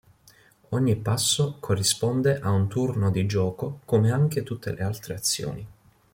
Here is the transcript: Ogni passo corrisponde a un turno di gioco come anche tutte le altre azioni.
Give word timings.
Ogni 0.69 0.95
passo 0.95 1.57
corrisponde 1.59 2.39
a 2.39 2.49
un 2.49 2.67
turno 2.67 3.11
di 3.11 3.27
gioco 3.27 3.81
come 3.85 4.09
anche 4.11 4.41
tutte 4.41 4.73
le 4.73 4.81
altre 4.81 5.13
azioni. 5.13 5.67